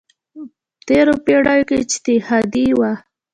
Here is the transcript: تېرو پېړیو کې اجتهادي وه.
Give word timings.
تېرو 0.87 1.13
پېړیو 1.25 1.67
کې 1.69 1.75
اجتهادي 1.83 2.67
وه. 2.79 2.91